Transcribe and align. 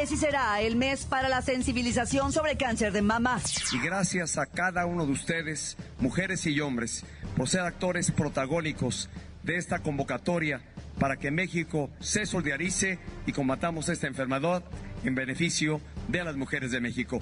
Octubre 0.00 0.16
sí 0.16 0.24
será 0.24 0.62
el 0.62 0.76
mes 0.76 1.04
para 1.04 1.28
la 1.28 1.42
sensibilización 1.42 2.32
sobre 2.32 2.56
cáncer 2.56 2.90
de 2.90 3.02
mama. 3.02 3.38
Y 3.70 3.78
gracias 3.84 4.38
a 4.38 4.46
cada 4.46 4.86
uno 4.86 5.04
de 5.04 5.12
ustedes, 5.12 5.76
mujeres 5.98 6.46
y 6.46 6.58
hombres, 6.60 7.04
por 7.36 7.50
ser 7.50 7.60
actores 7.60 8.10
protagónicos 8.10 9.10
de 9.42 9.56
esta 9.56 9.80
convocatoria 9.80 10.62
para 10.98 11.18
que 11.18 11.30
México 11.30 11.90
se 12.00 12.24
solidarice 12.24 12.98
y 13.26 13.32
combatamos 13.32 13.90
esta 13.90 14.06
enfermedad 14.06 14.62
en 15.04 15.14
beneficio 15.14 15.82
de 16.08 16.24
las 16.24 16.34
mujeres 16.34 16.70
de 16.70 16.80
México. 16.80 17.20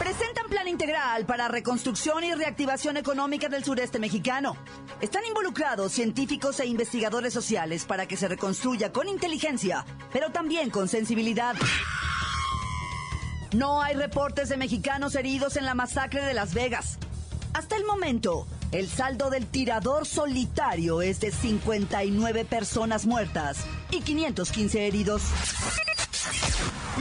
Presentan 0.00 0.48
plan 0.48 0.66
integral 0.66 1.24
para 1.24 1.46
reconstrucción 1.46 2.24
y 2.24 2.34
reactivación 2.34 2.96
económica 2.96 3.48
del 3.48 3.62
sureste 3.62 4.00
mexicano. 4.00 4.56
Están 5.00 5.26
involucrados 5.26 5.92
científicos 5.92 6.58
e 6.58 6.66
investigadores 6.66 7.34
sociales 7.34 7.84
para 7.84 8.06
que 8.06 8.16
se 8.16 8.28
reconstruya 8.28 8.92
con 8.92 9.08
inteligencia, 9.08 9.84
pero 10.10 10.30
también 10.30 10.70
con 10.70 10.88
sensibilidad. 10.88 11.54
No 13.52 13.82
hay 13.82 13.94
reportes 13.94 14.48
de 14.48 14.56
mexicanos 14.56 15.14
heridos 15.14 15.56
en 15.56 15.66
la 15.66 15.74
masacre 15.74 16.24
de 16.24 16.32
Las 16.32 16.54
Vegas. 16.54 16.98
Hasta 17.52 17.76
el 17.76 17.84
momento, 17.84 18.46
el 18.72 18.88
saldo 18.88 19.28
del 19.28 19.46
tirador 19.46 20.06
solitario 20.06 21.02
es 21.02 21.20
de 21.20 21.30
59 21.30 22.46
personas 22.46 23.04
muertas 23.04 23.58
y 23.90 24.00
515 24.00 24.86
heridos. 24.86 25.22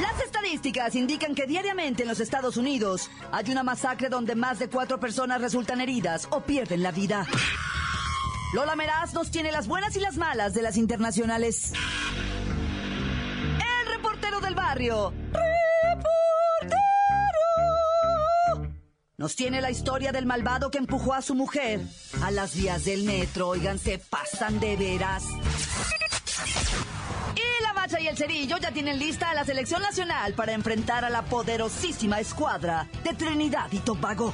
Las 0.02 0.20
estadísticas 0.22 0.96
indican 0.96 1.34
que 1.34 1.48
diariamente 1.48 2.04
en 2.04 2.10
los 2.10 2.20
Estados 2.20 2.58
Unidos 2.58 3.10
hay 3.32 3.50
una 3.52 3.64
masacre 3.64 4.10
donde 4.10 4.36
más 4.36 4.60
de 4.60 4.68
cuatro 4.68 5.00
personas 5.00 5.40
resultan 5.40 5.80
heridas 5.80 6.28
o 6.32 6.42
pierden 6.42 6.84
la 6.84 6.92
vida. 6.92 7.26
Lola 8.54 8.76
Meraz 8.76 9.14
nos 9.14 9.32
tiene 9.32 9.52
las 9.52 9.68
buenas 9.68 9.96
y 9.96 10.00
las 10.00 10.18
malas 10.18 10.54
de 10.54 10.62
las 10.62 10.78
internacionales. 10.78 11.74
El 13.44 13.94
reportero 13.94 14.40
del 14.40 14.56
barrio. 14.56 15.14
¡Reportero! 15.34 16.76
Nos 19.18 19.36
tiene 19.36 19.62
la 19.62 19.72
historia 19.72 20.12
del 20.12 20.26
malvado 20.26 20.72
que 20.72 20.78
empujó 20.78 21.14
a 21.14 21.22
su 21.22 21.36
mujer 21.36 21.82
a 22.22 22.32
las 22.32 22.56
vías 22.56 22.86
del 22.86 23.04
metro. 23.04 23.50
Oigan, 23.50 23.80
se 23.80 23.98
pasan 23.98 24.60
de 24.60 24.78
veras. 24.78 25.24
Y 27.36 27.64
la 27.64 27.74
Bacha 27.74 28.00
y 28.00 28.08
el 28.08 28.18
Cerillo 28.18 28.58
ya 28.58 28.72
tienen 28.72 29.00
lista 29.00 29.32
a 29.32 29.34
la 29.34 29.44
selección 29.44 29.82
nacional 29.82 30.34
para 30.34 30.54
enfrentar 30.54 31.04
a 31.04 31.10
la 31.10 31.24
poderosísima 31.26 32.20
escuadra 32.20 32.88
de 33.04 33.14
Trinidad 33.14 33.72
y 33.72 33.80
Tobago. 33.80 34.34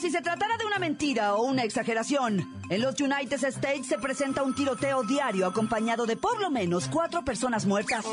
Si 0.00 0.10
se 0.10 0.22
tratara 0.22 0.56
de 0.56 0.64
una 0.64 0.78
mentira 0.78 1.34
o 1.34 1.42
una 1.42 1.62
exageración, 1.62 2.62
en 2.70 2.80
los 2.80 2.98
United 2.98 3.44
States 3.44 3.86
se 3.86 3.98
presenta 3.98 4.42
un 4.42 4.54
tiroteo 4.54 5.02
diario 5.02 5.46
acompañado 5.46 6.06
de 6.06 6.16
por 6.16 6.40
lo 6.40 6.50
menos 6.50 6.88
cuatro 6.88 7.22
personas 7.22 7.66
muertas. 7.66 8.06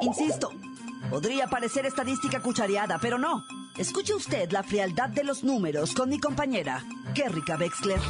Insisto, 0.00 0.50
podría 1.10 1.46
parecer 1.46 1.84
estadística 1.84 2.40
cuchareada, 2.40 2.98
pero 2.98 3.18
no. 3.18 3.44
Escuche 3.76 4.14
usted 4.14 4.52
la 4.52 4.62
frialdad 4.62 5.10
de 5.10 5.24
los 5.24 5.44
números 5.44 5.92
con 5.92 6.08
mi 6.08 6.18
compañera, 6.18 6.82
Kerrika 7.14 7.56
Wexler. 7.56 8.00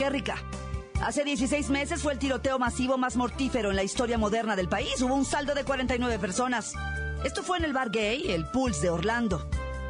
¡Qué 0.00 0.08
rica! 0.08 0.42
Hace 1.02 1.24
16 1.24 1.68
meses 1.68 2.00
fue 2.00 2.14
el 2.14 2.18
tiroteo 2.18 2.58
masivo 2.58 2.96
más 2.96 3.16
mortífero 3.16 3.68
en 3.68 3.76
la 3.76 3.82
historia 3.82 4.16
moderna 4.16 4.56
del 4.56 4.66
país. 4.66 5.02
Hubo 5.02 5.14
un 5.14 5.26
saldo 5.26 5.54
de 5.54 5.62
49 5.62 6.18
personas. 6.18 6.72
Esto 7.22 7.42
fue 7.42 7.58
en 7.58 7.64
el 7.64 7.74
bar 7.74 7.90
gay, 7.90 8.30
el 8.30 8.46
Pulse 8.46 8.80
de 8.80 8.88
Orlando. 8.88 9.46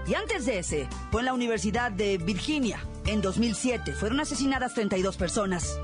Y 0.09 0.15
antes 0.15 0.47
de 0.47 0.59
ese, 0.59 0.89
fue 1.13 1.21
en 1.21 1.27
la 1.27 1.33
Universidad 1.33 1.93
de 1.93 2.19
Virginia. 2.19 2.85
En 3.07 3.23
2007 3.23 3.93
fueron 3.93 4.19
asesinadas 4.19 4.75
32 4.75 5.17
personas. 5.17 5.79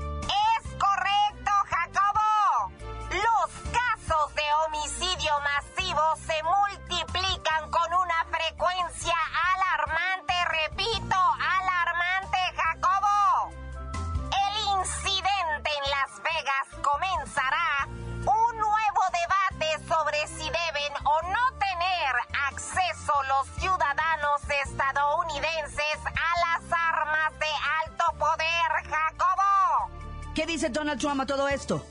¿Qué 30.37 30.45
dice 30.45 30.69
Donald 30.69 31.01
Trump 31.01 31.19
a 31.19 31.25
todo 31.25 31.47
esto? 31.47 31.83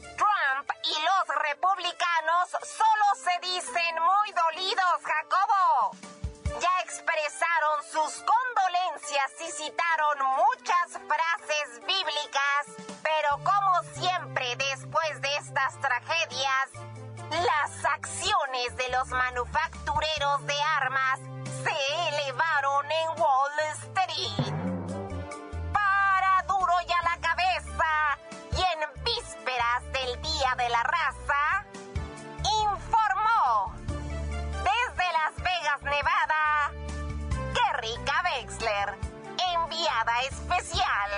Especial. 40.30 41.10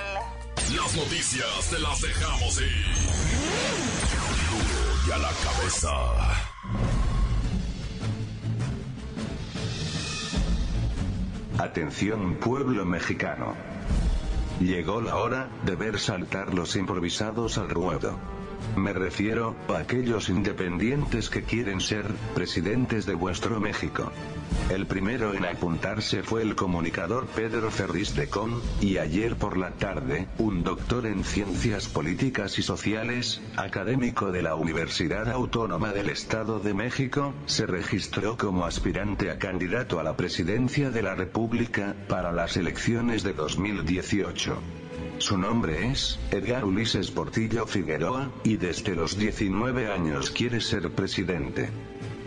Las 0.76 0.94
noticias 0.96 1.70
te 1.70 1.78
las 1.78 2.00
dejamos 2.00 2.60
ir. 2.60 2.87
Duro 4.50 5.06
y 5.06 5.10
a 5.12 5.19
la 5.19 5.31
cabeza. 5.44 5.90
Atención 11.58 12.34
pueblo 12.37 12.84
mexicano. 12.84 13.55
Llegó 14.60 15.00
la 15.00 15.16
hora 15.16 15.49
de 15.64 15.76
ver 15.76 15.99
saltar 15.99 16.55
los 16.55 16.76
improvisados 16.76 17.58
al 17.58 17.69
ruedo. 17.70 18.38
Me 18.76 18.93
refiero 18.93 19.56
a 19.69 19.79
aquellos 19.79 20.29
independientes 20.29 21.31
que 21.31 21.43
quieren 21.43 21.81
ser 21.81 22.05
presidentes 22.35 23.06
de 23.06 23.15
vuestro 23.15 23.61
México. 23.61 24.12
El 24.70 24.87
primero 24.87 25.35
en 25.35 25.44
apuntarse 25.44 26.23
fue 26.23 26.43
el 26.43 26.55
comunicador 26.55 27.26
Pedro 27.26 27.70
Ferris 27.70 28.15
de 28.15 28.29
Con, 28.29 28.61
y 28.81 28.99
ayer 28.99 29.37
por 29.37 29.56
la 29.56 29.70
tarde, 29.70 30.29
un 30.38 30.62
doctor 30.62 31.06
en 31.06 31.25
ciencias 31.25 31.88
políticas 31.88 32.59
y 32.59 32.62
sociales, 32.62 33.41
académico 33.56 34.31
de 34.31 34.43
la 34.43 34.55
Universidad 34.55 35.31
Autónoma 35.31 35.93
del 35.93 36.11
Estado 36.11 36.61
de 36.61 36.75
México, 36.75 37.35
se 37.47 37.67
registró 37.67 38.37
como 38.37 38.67
aspirante 38.67 39.31
a 39.31 39.38
candidato 39.38 40.00
a 40.00 40.03
la 40.03 40.17
presidencia 40.17 40.91
de 40.91 41.03
la 41.03 41.15
República 41.15 41.94
para 42.09 42.31
las 42.32 42.56
elecciones 42.56 43.23
de 43.23 43.32
2018. 43.32 44.59
Su 45.18 45.36
nombre 45.36 45.90
es 45.90 46.18
Edgar 46.30 46.64
Ulises 46.64 47.10
Portillo 47.10 47.66
Figueroa, 47.66 48.30
y 48.44 48.56
desde 48.56 48.94
los 48.94 49.18
19 49.18 49.92
años 49.92 50.30
quiere 50.30 50.60
ser 50.60 50.90
presidente. 50.90 51.70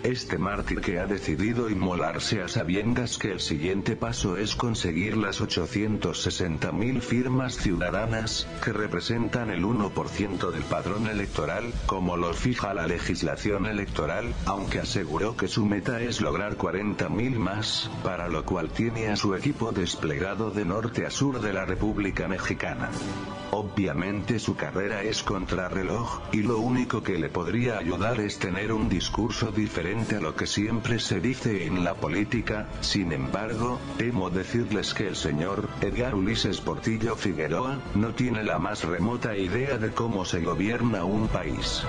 Este 0.04 0.40
mártir 0.40 0.82
que 0.82 1.00
ha 1.00 1.06
decidido 1.06 1.70
inmolarse 1.70 2.42
a 2.42 2.48
sabiendas 2.48 3.20
que 3.20 3.32
el 3.32 3.40
siguiente 3.40 3.96
paso 3.96 4.36
es 4.36 4.56
conseguir 4.56 5.16
las 5.16 5.42
860.000 5.42 7.02
firmas 7.02 7.58
ciudadanas, 7.58 8.48
que 8.64 8.74
representan 8.74 9.52
el 9.52 9.64
1% 9.64 10.50
del 10.50 10.64
padrón 10.64 11.06
electoral, 11.06 11.72
como 11.86 12.18
lo 12.18 12.34
fija 12.34 12.74
la 12.74 12.88
legislación 12.88 13.68
electoral, 13.68 14.34
aunque 14.48 14.80
aseguró 14.80 15.38
que 15.38 15.48
su 15.48 15.68
meta 15.68 16.02
es 16.02 16.20
lograr 16.20 16.58
40.000 16.58 17.36
más, 17.36 17.92
para 18.04 18.28
lo 18.28 18.44
cual 18.44 18.72
tiene 18.72 19.10
a 19.10 19.16
su 19.16 19.36
equipo 19.36 19.72
desplegado 19.72 20.50
de 20.50 20.66
norte 20.66 21.06
a 21.06 21.12
sur 21.12 21.42
de 21.42 21.54
la 21.54 21.66
República 21.66 22.28
Mexicana. 22.28 22.90
Obviamente 23.52 24.40
su 24.40 24.56
carrera 24.56 25.04
es 25.04 25.22
contrarreloj, 25.22 26.22
y 26.32 26.38
lo 26.38 26.58
único 26.58 27.04
que 27.04 27.20
le 27.20 27.30
podría 27.30 27.78
ayudar 27.78 28.20
es 28.20 28.40
tener 28.40 28.74
un 28.74 28.90
discurso 28.90 29.52
diferente 29.52 29.91
a 29.92 30.22
lo 30.22 30.36
que 30.36 30.48
siempre 30.48 31.00
se 31.00 31.20
dice 31.20 31.66
en 31.66 31.84
la 31.84 31.96
política, 31.96 32.70
sin 32.80 33.12
embargo, 33.12 33.78
temo 33.98 34.30
decirles 34.30 34.94
que 34.94 35.06
el 35.10 35.18
señor 35.18 35.68
Edgar 35.82 36.16
Ulises 36.16 36.62
Portillo 36.62 37.18
Figueroa 37.18 37.78
no 37.96 38.14
tiene 38.14 38.42
la 38.46 38.58
más 38.58 38.86
remota 38.86 39.36
idea 39.36 39.78
de 39.78 39.92
cómo 39.92 40.24
se 40.24 40.40
gobierna 40.40 41.04
un 41.04 41.28
país. 41.28 41.84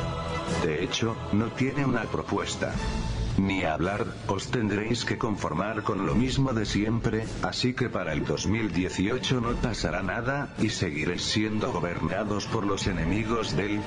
De 0.65 0.83
hecho, 0.83 1.17
no 1.33 1.53
tiene 1.53 1.85
una 1.85 2.03
propuesta. 2.03 2.75
Ni 3.39 3.63
hablar, 3.63 4.05
os 4.27 4.51
tendréis 4.51 5.05
que 5.05 5.17
conformar 5.17 5.85
con 5.85 6.05
lo 6.05 6.17
mismo 6.17 6.53
de 6.53 6.67
siempre, 6.67 7.25
así 7.43 7.73
que 7.73 7.89
para 7.89 8.15
el 8.15 8.25
2018 8.25 9.41
no 9.41 9.53
pasará 9.53 10.03
nada, 10.03 10.53
y 10.59 10.71
seguiréis 10.71 11.23
siendo 11.23 11.71
gobernados 11.71 12.47
por 12.47 12.67
los 12.67 12.89
enemigos 12.89 13.57
del... 13.57 13.81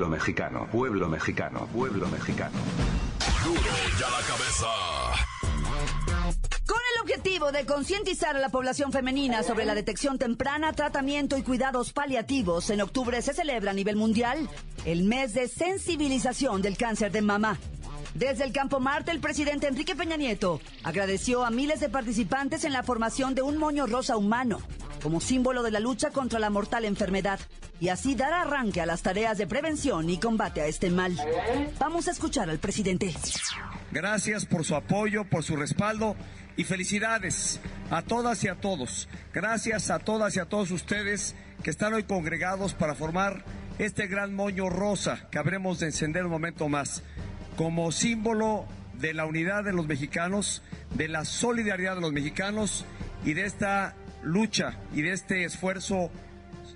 Pueblo 0.00 0.16
mexicano, 0.16 0.66
pueblo 0.72 1.08
mexicano, 1.10 1.68
pueblo 1.74 2.08
mexicano. 2.08 2.58
Duro 3.44 3.60
la 4.00 4.26
cabeza. 4.26 4.66
Con 6.66 6.78
el 6.94 7.02
objetivo 7.02 7.52
de 7.52 7.66
concientizar 7.66 8.34
a 8.34 8.38
la 8.38 8.48
población 8.48 8.92
femenina 8.92 9.42
sobre 9.42 9.66
la 9.66 9.74
detección 9.74 10.18
temprana, 10.18 10.72
tratamiento 10.72 11.36
y 11.36 11.42
cuidados 11.42 11.92
paliativos, 11.92 12.70
en 12.70 12.80
octubre 12.80 13.20
se 13.20 13.34
celebra 13.34 13.72
a 13.72 13.74
nivel 13.74 13.96
mundial 13.96 14.48
el 14.86 15.04
mes 15.04 15.34
de 15.34 15.48
sensibilización 15.48 16.62
del 16.62 16.78
cáncer 16.78 17.12
de 17.12 17.20
mama. 17.20 17.58
Desde 18.14 18.44
el 18.44 18.52
Campo 18.52 18.80
Marte, 18.80 19.10
el 19.10 19.20
presidente 19.20 19.68
Enrique 19.68 19.94
Peña 19.94 20.16
Nieto 20.16 20.62
agradeció 20.82 21.44
a 21.44 21.50
miles 21.50 21.80
de 21.80 21.90
participantes 21.90 22.64
en 22.64 22.72
la 22.72 22.84
formación 22.84 23.34
de 23.34 23.42
un 23.42 23.58
moño 23.58 23.86
rosa 23.86 24.16
humano, 24.16 24.62
como 25.00 25.20
símbolo 25.20 25.62
de 25.62 25.70
la 25.70 25.80
lucha 25.80 26.10
contra 26.10 26.38
la 26.38 26.50
mortal 26.50 26.84
enfermedad, 26.84 27.40
y 27.80 27.88
así 27.88 28.14
dar 28.14 28.32
arranque 28.32 28.80
a 28.80 28.86
las 28.86 29.02
tareas 29.02 29.38
de 29.38 29.46
prevención 29.46 30.08
y 30.10 30.18
combate 30.18 30.60
a 30.60 30.66
este 30.66 30.90
mal. 30.90 31.16
Vamos 31.78 32.08
a 32.08 32.12
escuchar 32.12 32.50
al 32.50 32.58
presidente. 32.58 33.14
Gracias 33.90 34.46
por 34.46 34.64
su 34.64 34.76
apoyo, 34.76 35.24
por 35.24 35.42
su 35.42 35.56
respaldo 35.56 36.14
y 36.56 36.64
felicidades 36.64 37.60
a 37.90 38.02
todas 38.02 38.44
y 38.44 38.48
a 38.48 38.54
todos. 38.54 39.08
Gracias 39.32 39.90
a 39.90 39.98
todas 39.98 40.36
y 40.36 40.40
a 40.40 40.44
todos 40.44 40.70
ustedes 40.70 41.34
que 41.62 41.70
están 41.70 41.94
hoy 41.94 42.04
congregados 42.04 42.74
para 42.74 42.94
formar 42.94 43.44
este 43.78 44.06
gran 44.06 44.34
moño 44.34 44.68
rosa 44.68 45.28
que 45.30 45.38
habremos 45.38 45.80
de 45.80 45.86
encender 45.86 46.24
un 46.24 46.30
momento 46.30 46.68
más 46.68 47.02
como 47.56 47.90
símbolo 47.92 48.66
de 48.94 49.14
la 49.14 49.24
unidad 49.24 49.64
de 49.64 49.72
los 49.72 49.86
mexicanos, 49.86 50.62
de 50.94 51.08
la 51.08 51.24
solidaridad 51.24 51.94
de 51.94 52.02
los 52.02 52.12
mexicanos 52.12 52.84
y 53.24 53.32
de 53.32 53.46
esta 53.46 53.94
lucha 54.22 54.76
y 54.92 55.02
de 55.02 55.12
este 55.12 55.44
esfuerzo 55.44 56.10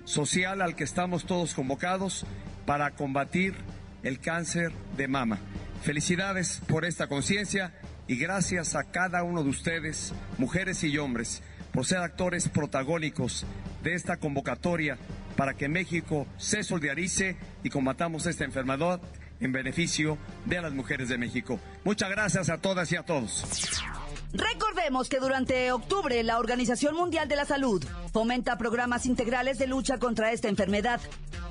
social 0.03 0.61
al 0.61 0.75
que 0.75 0.83
estamos 0.83 1.25
todos 1.25 1.53
convocados 1.53 2.25
para 2.65 2.91
combatir 2.91 3.55
el 4.03 4.19
cáncer 4.19 4.71
de 4.97 5.07
mama. 5.07 5.39
Felicidades 5.81 6.61
por 6.67 6.85
esta 6.85 7.07
conciencia 7.07 7.73
y 8.07 8.17
gracias 8.17 8.75
a 8.75 8.83
cada 8.83 9.23
uno 9.23 9.43
de 9.43 9.49
ustedes, 9.49 10.13
mujeres 10.37 10.83
y 10.83 10.97
hombres, 10.97 11.43
por 11.71 11.85
ser 11.85 11.99
actores 11.99 12.49
protagónicos 12.49 13.45
de 13.83 13.95
esta 13.95 14.17
convocatoria 14.17 14.97
para 15.35 15.53
que 15.53 15.67
México 15.67 16.27
se 16.37 16.63
solidarice 16.63 17.35
y 17.63 17.69
combatamos 17.69 18.25
esta 18.25 18.45
enfermedad 18.45 19.01
en 19.39 19.51
beneficio 19.51 20.17
de 20.45 20.61
las 20.61 20.73
mujeres 20.73 21.09
de 21.09 21.17
México. 21.17 21.59
Muchas 21.83 22.09
gracias 22.09 22.49
a 22.49 22.59
todas 22.59 22.91
y 22.91 22.95
a 22.95 23.03
todos. 23.03 23.43
Recordemos 24.37 25.07
que 25.07 25.19
durante 25.19 25.71
octubre 25.71 26.21
la 26.23 26.39
Organización 26.39 26.93
Mundial 26.95 27.29
de 27.29 27.37
la 27.37 27.45
Salud 27.45 27.83
fomenta 28.11 28.57
programas 28.57 29.05
integrales 29.05 29.57
de 29.57 29.67
lucha 29.67 29.97
contra 29.97 30.33
esta 30.33 30.49
enfermedad, 30.49 30.99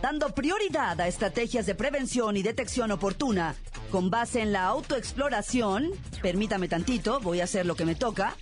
dando 0.02 0.34
prioridad 0.34 1.00
a 1.00 1.08
estrategias 1.08 1.64
de 1.64 1.74
prevención 1.74 2.36
y 2.36 2.42
detección 2.42 2.92
oportuna 2.92 3.54
con 3.90 4.10
base 4.10 4.42
en 4.42 4.52
la 4.52 4.64
autoexploración. 4.64 5.92
Permítame 6.20 6.68
tantito, 6.68 7.20
voy 7.20 7.40
a 7.40 7.44
hacer 7.44 7.64
lo 7.64 7.74
que 7.74 7.86
me 7.86 7.94
toca. 7.94 8.36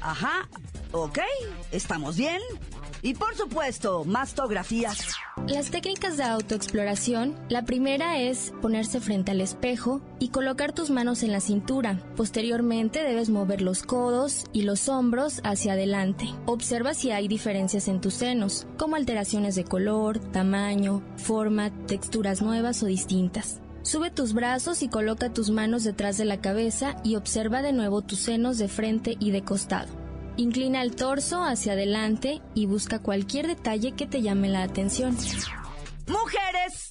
Ajá, 0.00 0.48
ok, 0.92 1.18
estamos 1.72 2.16
bien. 2.16 2.40
Y 3.02 3.14
por 3.14 3.34
supuesto, 3.36 4.04
mastografías. 4.04 5.14
Las 5.46 5.70
técnicas 5.70 6.16
de 6.16 6.24
autoexploración, 6.24 7.36
la 7.48 7.64
primera 7.64 8.18
es 8.20 8.52
ponerse 8.60 9.00
frente 9.00 9.30
al 9.30 9.40
espejo 9.40 10.00
y 10.18 10.28
colocar 10.30 10.72
tus 10.72 10.90
manos 10.90 11.22
en 11.22 11.32
la 11.32 11.40
cintura. 11.40 12.02
Posteriormente 12.16 13.02
debes 13.02 13.30
mover 13.30 13.62
los 13.62 13.82
codos 13.82 14.44
y 14.52 14.62
los 14.62 14.88
hombros 14.88 15.40
hacia 15.44 15.74
adelante. 15.74 16.26
Observa 16.46 16.94
si 16.94 17.10
hay 17.12 17.28
diferencias 17.28 17.88
en 17.88 18.00
tus 18.00 18.14
senos, 18.14 18.66
como 18.76 18.96
alteraciones 18.96 19.54
de 19.54 19.64
color, 19.64 20.18
tamaño, 20.18 21.02
forma, 21.16 21.70
texturas 21.86 22.42
nuevas 22.42 22.82
o 22.82 22.86
distintas. 22.86 23.60
Sube 23.82 24.10
tus 24.10 24.34
brazos 24.34 24.82
y 24.82 24.88
coloca 24.88 25.32
tus 25.32 25.50
manos 25.50 25.84
detrás 25.84 26.18
de 26.18 26.26
la 26.26 26.40
cabeza 26.40 26.96
y 27.04 27.16
observa 27.16 27.62
de 27.62 27.72
nuevo 27.72 28.02
tus 28.02 28.18
senos 28.18 28.58
de 28.58 28.68
frente 28.68 29.16
y 29.18 29.30
de 29.30 29.42
costado. 29.44 29.97
Inclina 30.38 30.82
el 30.82 30.94
torso 30.94 31.42
hacia 31.42 31.72
adelante 31.72 32.40
y 32.54 32.66
busca 32.66 33.00
cualquier 33.00 33.48
detalle 33.48 33.90
que 33.96 34.06
te 34.06 34.22
llame 34.22 34.48
la 34.48 34.62
atención. 34.62 35.18
Mujeres, 36.06 36.90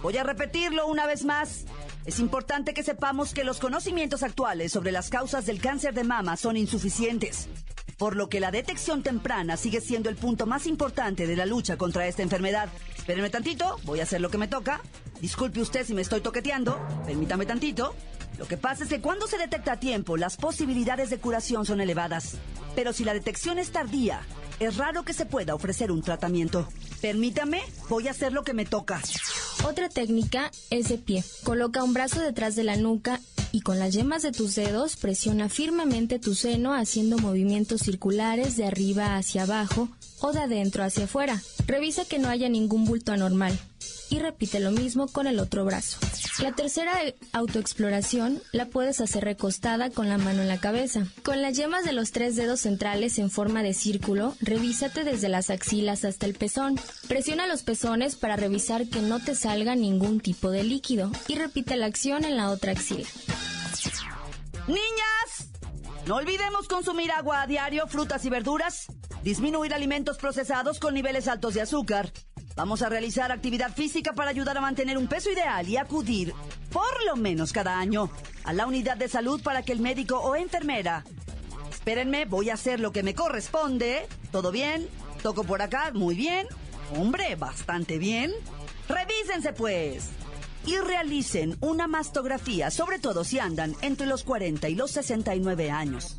voy 0.00 0.16
a 0.16 0.22
repetirlo 0.22 0.86
una 0.86 1.04
vez 1.04 1.24
más. 1.24 1.64
Es 2.04 2.20
importante 2.20 2.72
que 2.72 2.84
sepamos 2.84 3.34
que 3.34 3.42
los 3.42 3.58
conocimientos 3.58 4.22
actuales 4.22 4.70
sobre 4.70 4.92
las 4.92 5.10
causas 5.10 5.44
del 5.44 5.60
cáncer 5.60 5.92
de 5.92 6.04
mama 6.04 6.36
son 6.36 6.56
insuficientes, 6.56 7.48
por 7.98 8.14
lo 8.14 8.28
que 8.28 8.38
la 8.38 8.52
detección 8.52 9.02
temprana 9.02 9.56
sigue 9.56 9.80
siendo 9.80 10.08
el 10.08 10.14
punto 10.14 10.46
más 10.46 10.64
importante 10.68 11.26
de 11.26 11.34
la 11.34 11.46
lucha 11.46 11.76
contra 11.76 12.06
esta 12.06 12.22
enfermedad. 12.22 12.68
Espérenme 12.96 13.28
tantito, 13.28 13.76
voy 13.82 13.98
a 13.98 14.04
hacer 14.04 14.20
lo 14.20 14.30
que 14.30 14.38
me 14.38 14.46
toca. 14.46 14.80
Disculpe 15.20 15.60
usted 15.60 15.84
si 15.84 15.94
me 15.94 16.02
estoy 16.02 16.20
toqueteando, 16.20 16.78
permítame 17.04 17.44
tantito. 17.44 17.92
Lo 18.38 18.46
que 18.46 18.56
pasa 18.56 18.84
es 18.84 18.90
que 18.90 19.00
cuando 19.00 19.26
se 19.26 19.38
detecta 19.38 19.72
a 19.72 19.80
tiempo, 19.80 20.16
las 20.16 20.36
posibilidades 20.36 21.10
de 21.10 21.18
curación 21.18 21.64
son 21.64 21.80
elevadas. 21.80 22.36
Pero 22.74 22.92
si 22.92 23.04
la 23.04 23.14
detección 23.14 23.58
es 23.58 23.70
tardía, 23.70 24.20
es 24.60 24.76
raro 24.76 25.04
que 25.04 25.12
se 25.12 25.26
pueda 25.26 25.54
ofrecer 25.54 25.92
un 25.92 26.02
tratamiento. 26.02 26.68
Permítame, 27.00 27.62
voy 27.88 28.08
a 28.08 28.12
hacer 28.12 28.32
lo 28.32 28.42
que 28.42 28.54
me 28.54 28.64
toca. 28.64 29.00
Otra 29.64 29.88
técnica 29.88 30.50
es 30.70 30.88
de 30.88 30.98
pie. 30.98 31.24
Coloca 31.42 31.82
un 31.82 31.94
brazo 31.94 32.20
detrás 32.20 32.56
de 32.56 32.64
la 32.64 32.76
nuca 32.76 33.20
y 33.52 33.60
con 33.60 33.78
las 33.78 33.92
yemas 33.92 34.22
de 34.22 34.32
tus 34.32 34.56
dedos 34.56 34.96
presiona 34.96 35.48
firmemente 35.48 36.18
tu 36.18 36.34
seno 36.34 36.74
haciendo 36.74 37.18
movimientos 37.18 37.82
circulares 37.82 38.56
de 38.56 38.66
arriba 38.66 39.16
hacia 39.16 39.44
abajo 39.44 39.88
o 40.20 40.32
de 40.32 40.40
adentro 40.40 40.82
hacia 40.82 41.04
afuera. 41.04 41.40
Revisa 41.66 42.04
que 42.04 42.18
no 42.18 42.28
haya 42.28 42.48
ningún 42.48 42.84
bulto 42.84 43.12
anormal. 43.12 43.58
Y 44.10 44.18
repite 44.18 44.60
lo 44.60 44.70
mismo 44.70 45.06
con 45.08 45.26
el 45.26 45.38
otro 45.38 45.64
brazo. 45.64 45.98
La 46.38 46.52
tercera 46.52 46.92
autoexploración 47.32 48.42
la 48.52 48.66
puedes 48.66 49.00
hacer 49.00 49.24
recostada 49.24 49.90
con 49.90 50.08
la 50.08 50.18
mano 50.18 50.42
en 50.42 50.48
la 50.48 50.58
cabeza. 50.58 51.06
Con 51.22 51.42
las 51.42 51.56
yemas 51.56 51.84
de 51.84 51.92
los 51.92 52.12
tres 52.12 52.36
dedos 52.36 52.60
centrales 52.60 53.18
en 53.18 53.30
forma 53.30 53.62
de 53.62 53.74
círculo, 53.74 54.34
revísate 54.40 55.04
desde 55.04 55.28
las 55.28 55.50
axilas 55.50 56.04
hasta 56.04 56.26
el 56.26 56.34
pezón. 56.34 56.78
Presiona 57.08 57.46
los 57.46 57.62
pezones 57.62 58.16
para 58.16 58.36
revisar 58.36 58.88
que 58.88 59.00
no 59.00 59.20
te 59.20 59.34
salga 59.34 59.74
ningún 59.74 60.20
tipo 60.20 60.50
de 60.50 60.64
líquido 60.64 61.10
y 61.28 61.36
repite 61.36 61.76
la 61.76 61.86
acción 61.86 62.24
en 62.24 62.36
la 62.36 62.50
otra 62.50 62.72
axila. 62.72 63.08
Niñas, 64.66 65.50
no 66.06 66.16
olvidemos 66.16 66.68
consumir 66.68 67.12
agua 67.12 67.42
a 67.42 67.46
diario, 67.46 67.86
frutas 67.86 68.24
y 68.24 68.30
verduras, 68.30 68.86
disminuir 69.22 69.74
alimentos 69.74 70.18
procesados 70.18 70.78
con 70.78 70.94
niveles 70.94 71.28
altos 71.28 71.54
de 71.54 71.62
azúcar. 71.62 72.12
Vamos 72.56 72.82
a 72.82 72.88
realizar 72.88 73.32
actividad 73.32 73.74
física 73.74 74.12
para 74.12 74.30
ayudar 74.30 74.56
a 74.56 74.60
mantener 74.60 74.96
un 74.96 75.08
peso 75.08 75.30
ideal 75.30 75.68
y 75.68 75.76
acudir, 75.76 76.32
por 76.70 77.04
lo 77.04 77.16
menos 77.16 77.52
cada 77.52 77.78
año, 77.78 78.10
a 78.44 78.52
la 78.52 78.66
unidad 78.66 78.96
de 78.96 79.08
salud 79.08 79.42
para 79.42 79.62
que 79.62 79.72
el 79.72 79.80
médico 79.80 80.18
o 80.20 80.36
enfermera. 80.36 81.04
Espérenme, 81.68 82.26
voy 82.26 82.50
a 82.50 82.54
hacer 82.54 82.78
lo 82.78 82.92
que 82.92 83.02
me 83.02 83.14
corresponde. 83.14 84.06
¿Todo 84.30 84.52
bien? 84.52 84.88
Toco 85.20 85.42
por 85.42 85.62
acá, 85.62 85.90
muy 85.92 86.14
bien. 86.14 86.46
Hombre, 86.96 87.34
bastante 87.34 87.98
bien. 87.98 88.32
Revísense 88.88 89.52
pues 89.52 90.10
y 90.64 90.76
realicen 90.78 91.56
una 91.60 91.88
mastografía, 91.88 92.70
sobre 92.70 92.98
todo 92.98 93.24
si 93.24 93.38
andan 93.38 93.74
entre 93.82 94.06
los 94.06 94.22
40 94.22 94.68
y 94.68 94.76
los 94.76 94.92
69 94.92 95.70
años. 95.70 96.18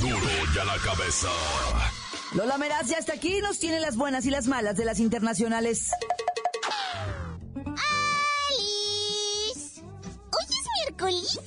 Duro 0.00 0.30
y 0.54 0.58
a 0.58 0.64
la 0.64 0.78
cabeza. 0.78 1.28
Lola 2.32 2.58
Meraz 2.58 2.88
ya 2.88 2.96
está 2.96 3.14
aquí 3.14 3.38
y 3.38 3.40
nos 3.40 3.58
tiene 3.58 3.80
las 3.80 3.96
buenas 3.96 4.24
y 4.24 4.30
las 4.30 4.46
malas 4.46 4.76
de 4.76 4.84
las 4.84 4.98
internacionales. 5.00 5.90
¡Alice! 8.46 9.82
Hoy 9.82 10.44
es 10.48 10.66
miércoles 10.84 11.40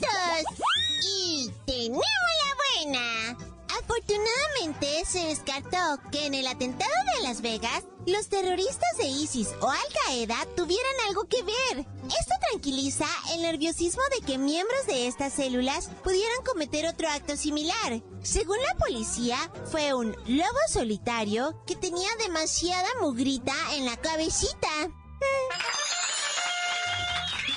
y 1.04 1.52
tenemos 1.66 2.04
la 2.44 2.52
buena. 2.86 3.53
Afortunadamente 3.94 5.06
se 5.06 5.28
descartó 5.28 5.78
que 6.12 6.26
en 6.26 6.34
el 6.34 6.48
atentado 6.48 6.92
de 7.16 7.28
Las 7.28 7.44
Vegas 7.44 7.84
los 8.08 8.28
terroristas 8.28 8.98
de 8.98 9.06
ISIS 9.06 9.50
o 9.62 9.70
Al 9.70 9.78
Qaeda 9.94 10.48
tuvieran 10.56 10.94
algo 11.08 11.26
que 11.26 11.44
ver. 11.44 11.86
Esto 12.06 12.34
tranquiliza 12.50 13.06
el 13.34 13.44
nerviosismo 13.44 14.02
de 14.16 14.26
que 14.26 14.40
miembros 14.40 14.88
de 14.88 15.06
estas 15.06 15.34
células 15.34 15.92
pudieran 16.04 16.44
cometer 16.44 16.88
otro 16.88 17.08
acto 17.08 17.38
similar. 17.38 18.02
Según 18.24 18.58
la 18.68 18.76
policía, 18.84 19.38
fue 19.66 19.94
un 19.94 20.16
lobo 20.26 20.60
solitario 20.70 21.64
que 21.68 21.76
tenía 21.76 22.10
demasiada 22.18 22.90
mugrita 23.00 23.54
en 23.76 23.86
la 23.86 23.98
cabecita. 23.98 24.70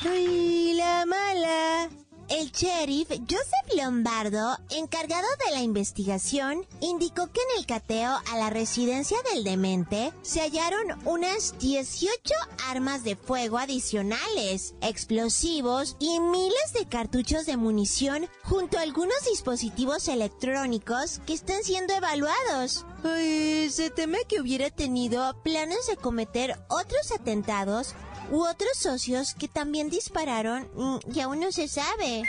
¡Ay, 0.07 0.75
la 0.75 1.07
mala! 1.07 2.06
El 2.29 2.51
sheriff 2.51 3.09
Joseph 3.09 3.77
Lombardo, 3.77 4.59
encargado 4.71 5.29
de 5.47 5.53
la 5.53 5.63
investigación, 5.63 6.67
indicó 6.81 7.29
que 7.29 7.41
en 7.41 7.59
el 7.61 7.67
cateo 7.67 8.11
a 8.33 8.37
la 8.37 8.51
residencia 8.51 9.17
del 9.33 9.45
demente 9.45 10.13
se 10.23 10.41
hallaron 10.41 11.01
unas 11.05 11.57
18 11.61 12.35
armas 12.69 13.05
de 13.05 13.15
fuego 13.15 13.59
adicionales, 13.59 14.75
explosivos 14.81 15.97
y 16.01 16.19
miles 16.19 16.73
de 16.75 16.87
cartuchos 16.87 17.47
de 17.47 17.57
munición 17.57 18.29
junto 18.43 18.77
a 18.77 18.83
algunos 18.83 19.25
dispositivos 19.31 20.09
electrónicos 20.09 21.21
que 21.27 21.33
están 21.33 21.63
siendo 21.63 21.95
evaluados. 21.95 22.87
Ay, 23.05 23.71
se 23.71 23.91
teme 23.91 24.19
que 24.29 24.41
hubiera 24.41 24.71
tenido 24.71 25.41
planes 25.45 25.87
de 25.87 25.97
cometer 25.97 26.59
otros 26.69 27.13
atentados 27.13 27.95
u 28.31 28.43
otros 28.43 28.77
socios 28.77 29.35
que 29.35 29.49
también 29.49 29.91
dispararon 29.91 30.69
mm, 30.75 30.99
y 31.15 31.21
aún 31.21 31.41
no 31.41 31.53
se 31.53 31.69
sabe. 31.69 32.23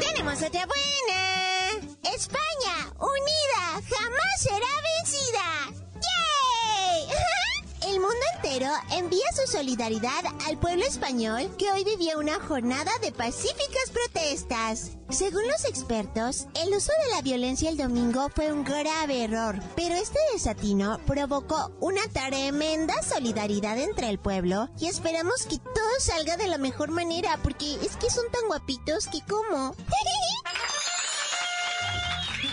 Tenemos 0.00 0.42
otra 0.42 0.66
buena. 0.66 1.94
España, 2.14 2.92
unida, 2.98 3.82
jamás 3.90 4.40
será 4.40 4.66
vencida. 5.02 5.73
Mundo 8.04 8.20
entero 8.34 8.70
envía 8.90 9.24
su 9.34 9.50
solidaridad 9.50 10.26
al 10.46 10.58
pueblo 10.58 10.84
español 10.84 11.48
que 11.56 11.72
hoy 11.72 11.84
vivía 11.84 12.18
una 12.18 12.38
jornada 12.38 12.90
de 13.00 13.12
pacíficas 13.12 13.90
protestas. 13.90 14.90
Según 15.08 15.48
los 15.48 15.64
expertos, 15.64 16.46
el 16.62 16.74
uso 16.74 16.92
de 17.02 17.14
la 17.14 17.22
violencia 17.22 17.70
el 17.70 17.78
domingo 17.78 18.28
fue 18.28 18.52
un 18.52 18.62
grave 18.62 19.24
error, 19.24 19.58
pero 19.74 19.94
este 19.94 20.18
desatino 20.34 21.00
provocó 21.06 21.72
una 21.80 22.06
tremenda 22.08 22.92
solidaridad 23.02 23.78
entre 23.78 24.10
el 24.10 24.18
pueblo 24.18 24.68
y 24.78 24.88
esperamos 24.88 25.46
que 25.46 25.56
todo 25.56 25.98
salga 25.98 26.36
de 26.36 26.48
la 26.48 26.58
mejor 26.58 26.90
manera 26.90 27.38
porque 27.42 27.76
es 27.76 27.96
que 27.96 28.10
son 28.10 28.30
tan 28.30 28.48
guapitos 28.48 29.06
que 29.06 29.22
como. 29.22 29.74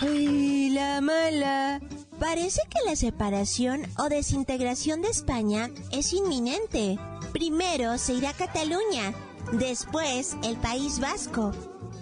¡Ay, 0.00 0.70
la 0.70 1.02
mala! 1.02 1.78
Parece 2.22 2.62
que 2.70 2.78
la 2.88 2.94
separación 2.94 3.82
o 3.98 4.08
desintegración 4.08 5.02
de 5.02 5.08
España 5.08 5.68
es 5.90 6.12
inminente. 6.12 6.96
Primero 7.32 7.98
se 7.98 8.12
irá 8.12 8.32
Cataluña, 8.32 9.12
después 9.50 10.36
el 10.44 10.56
País 10.58 11.00
Vasco, 11.00 11.50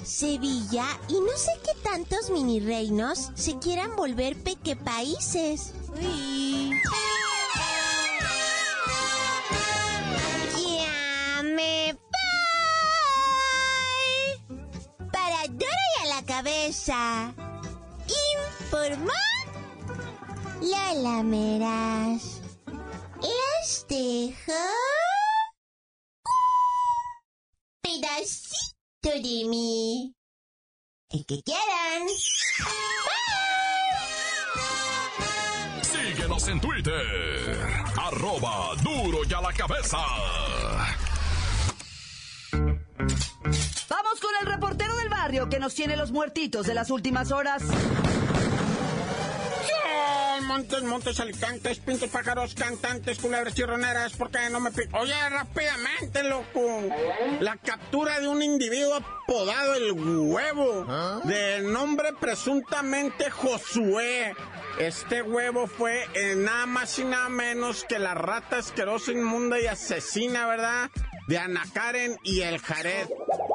Sevilla 0.04 0.84
y 1.08 1.14
no 1.14 1.32
sé 1.38 1.52
qué 1.64 1.72
tantos 1.82 2.28
mini 2.28 2.60
reinos 2.60 3.30
se 3.34 3.58
quieran 3.60 3.96
volver 3.96 4.36
me 11.44 11.94
voy. 11.94 12.10
Para 15.10 15.44
a 16.02 16.06
la 16.14 16.22
cabeza. 16.26 17.32
Informó 18.66 19.29
Les 23.22 23.86
dejo 23.88 24.52
un 26.24 26.70
pedacito 27.80 29.10
de 29.14 29.48
mí. 29.48 30.14
El 31.08 31.24
que 31.24 31.42
quieran. 31.42 32.08
Síguenos 35.82 36.48
en 36.48 36.60
Twitter. 36.60 37.58
Arroba 37.96 38.74
duro 38.82 39.20
y 39.28 39.32
a 39.32 39.40
la 39.40 39.52
cabeza. 39.54 39.98
Vamos 43.88 44.20
con 44.20 44.30
el 44.40 44.46
reportero 44.46 44.94
del 44.96 45.08
barrio 45.08 45.48
que 45.48 45.58
nos 45.58 45.74
tiene 45.74 45.96
los 45.96 46.12
muertitos 46.12 46.66
de 46.66 46.74
las 46.74 46.90
últimas 46.90 47.32
horas. 47.32 47.62
Montes, 50.50 50.82
montes, 50.82 51.20
alicantes, 51.20 51.78
pintos, 51.78 52.08
pájaros, 52.10 52.56
cantantes, 52.56 53.20
culebras 53.20 53.54
chirroneras, 53.54 54.14
¿por 54.14 54.32
qué 54.32 54.50
no 54.50 54.58
me 54.58 54.72
pi- 54.72 54.82
Oye, 54.94 55.14
rápidamente, 55.28 56.24
loco. 56.24 56.82
La 57.38 57.56
captura 57.56 58.18
de 58.18 58.26
un 58.26 58.42
individuo 58.42 58.96
apodado 58.96 59.74
el 59.76 59.92
huevo, 59.92 60.86
de 61.22 61.60
nombre 61.60 62.14
presuntamente 62.20 63.30
Josué. 63.30 64.34
Este 64.80 65.22
huevo 65.22 65.68
fue 65.68 66.04
eh, 66.14 66.34
nada 66.36 66.66
más 66.66 66.98
y 66.98 67.04
nada 67.04 67.28
menos 67.28 67.84
que 67.84 68.00
la 68.00 68.14
rata 68.14 68.56
asquerosa, 68.58 69.12
inmunda 69.12 69.60
y 69.60 69.68
asesina, 69.68 70.48
¿verdad? 70.48 70.90
De 71.28 71.38
Ana 71.38 71.62
Karen 71.72 72.16
y 72.24 72.40
el 72.40 72.58
Jared. 72.58 73.06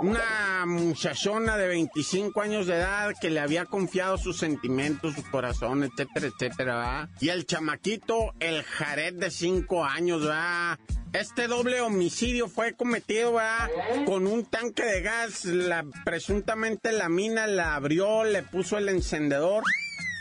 Una 0.02 0.66
muchachona 0.66 1.58
de 1.58 1.68
25 1.68 2.42
años 2.42 2.68
de 2.68 2.76
edad 2.76 3.14
que 3.20 3.30
le 3.30 3.40
había 3.40 3.66
confiado 3.66 4.18
sus 4.18 4.38
sentimientos, 4.38 5.16
su 5.16 5.24
corazón, 5.30 5.84
etcétera, 5.84 6.28
etcétera, 6.28 6.76
¿verdad? 6.76 7.10
Y 7.20 7.30
el 7.30 7.46
chamaquito, 7.46 8.34
el 8.40 8.64
Jared 8.64 9.14
de 9.16 9.32
5 9.32 9.86
años, 9.86 10.22
¿verdad? 10.22 10.80
Este 11.14 11.48
doble 11.48 11.80
homicidio 11.82 12.50
fue 12.50 12.74
cometido, 12.74 13.34
¿verdad? 13.34 13.70
Con 14.06 14.28
un 14.28 14.46
tanque 14.46 14.84
de 14.84 15.02
gas. 15.02 15.46
La, 15.46 15.86
presuntamente 16.04 16.92
la 16.92 17.08
mina 17.08 17.48
la 17.48 17.76
abrió, 17.76 18.24
le 18.26 18.44
puso 18.44 18.78
el 18.78 18.90
encendedor 18.90 19.64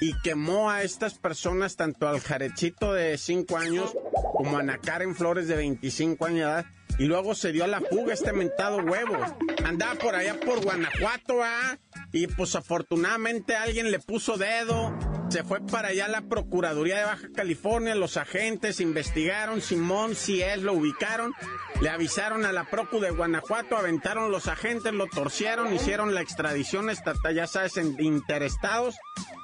y 0.01 0.13
quemó 0.23 0.71
a 0.71 0.83
estas 0.83 1.15
personas, 1.15 1.77
tanto 1.77 2.09
al 2.09 2.21
Jarechito 2.21 2.93
de 2.93 3.19
5 3.19 3.57
años 3.57 3.93
como 4.37 4.57
a 4.57 4.61
Ana 4.61 4.79
Karen 4.79 5.15
Flores 5.15 5.49
de 5.49 5.57
25 5.57 6.27
años 6.27 6.39
de 6.39 6.43
edad. 6.43 6.67
Y 6.99 7.05
luego 7.05 7.35
se 7.35 7.53
dio 7.53 7.65
a 7.65 7.69
la 7.69 7.81
fuga 7.81 8.15
este 8.15 8.33
mentado 8.33 8.79
huevo. 8.79 9.17
Andaba 9.65 9.95
por 9.95 10.15
allá 10.15 10.39
por 10.39 10.63
Guanajuato, 10.63 11.43
¿ah? 11.43 11.79
Y 12.13 12.29
pues 12.29 12.55
afortunadamente 12.55 13.57
alguien 13.57 13.91
le 13.91 13.99
puso 13.99 14.37
dedo. 14.37 14.97
Se 15.31 15.43
fue 15.43 15.61
para 15.61 15.89
allá 15.89 16.07
la 16.07 16.21
Procuraduría 16.23 16.99
de 16.99 17.05
Baja 17.05 17.29
California, 17.35 17.95
los 17.97 18.17
agentes 18.17 18.79
investigaron, 18.79 19.61
Simón, 19.61 20.15
si 20.15 20.43
es, 20.43 20.63
lo 20.63 20.75
ubicaron, 20.75 21.33
le 21.81 21.89
avisaron 21.89 22.45
a 22.45 22.53
la 22.53 22.71
Procu 22.71 23.01
de 23.01 23.11
Guanajuato, 23.11 23.77
aventaron 23.77 24.31
los 24.31 24.47
agentes, 24.47 24.93
lo 24.93 25.07
torcieron, 25.07 25.75
hicieron 25.75 26.15
la 26.15 26.21
extradición 26.21 26.89
estatal, 26.89 27.35
ya 27.35 27.49
sabes, 27.49 27.79
en 27.79 27.97
interestados, 27.99 28.95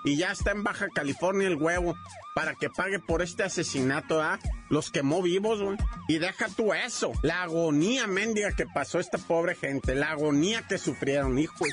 y 0.04 0.16
ya 0.16 0.32
está 0.32 0.52
en 0.52 0.62
Baja 0.62 0.88
California 0.94 1.48
el 1.48 1.56
huevo 1.56 1.96
para 2.34 2.54
que 2.54 2.70
pague 2.70 2.98
por 2.98 3.22
este 3.22 3.42
asesinato, 3.42 4.22
¿ah? 4.22 4.38
Los 4.68 4.90
quemó 4.90 5.20
vivos, 5.22 5.60
güey. 5.60 5.76
Y 6.08 6.18
deja 6.18 6.48
tú 6.48 6.72
eso. 6.72 7.12
La 7.22 7.42
agonía 7.42 8.06
mendiga 8.06 8.52
que 8.52 8.66
pasó 8.66 9.00
esta 9.00 9.18
pobre 9.18 9.54
gente. 9.54 9.94
La 9.94 10.12
agonía 10.12 10.66
que 10.66 10.78
sufrieron, 10.78 11.38
hijo. 11.38 11.64